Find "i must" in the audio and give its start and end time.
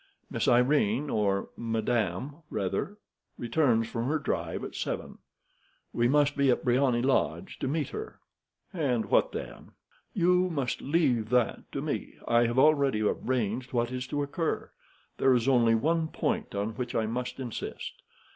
16.95-17.39